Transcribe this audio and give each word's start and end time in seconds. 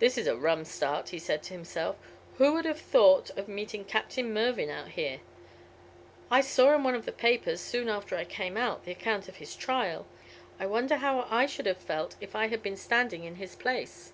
"This 0.00 0.18
is 0.18 0.26
a 0.26 0.34
rum 0.36 0.64
start," 0.64 1.10
he 1.10 1.20
said 1.20 1.44
to 1.44 1.52
himself. 1.54 1.94
"Who 2.38 2.54
would 2.54 2.64
have 2.64 2.80
thought 2.80 3.30
of 3.38 3.46
meeting 3.46 3.84
Captain 3.84 4.34
Mervyn 4.34 4.68
out 4.68 4.88
here? 4.88 5.20
I 6.28 6.40
saw 6.40 6.74
in 6.74 6.82
one 6.82 6.96
of 6.96 7.04
the 7.04 7.12
papers, 7.12 7.60
soon 7.60 7.88
after 7.88 8.16
I 8.16 8.24
came 8.24 8.56
out, 8.56 8.84
the 8.84 8.90
account 8.90 9.28
of 9.28 9.36
his 9.36 9.54
trial. 9.54 10.08
I 10.58 10.66
wonder 10.66 10.96
how 10.96 11.28
I 11.30 11.46
should 11.46 11.66
have 11.66 11.78
felt 11.78 12.16
if 12.20 12.34
I 12.34 12.48
had 12.48 12.64
been 12.64 12.76
standing 12.76 13.22
in 13.22 13.36
his 13.36 13.54
place? 13.54 14.12